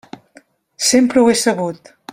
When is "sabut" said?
1.45-1.97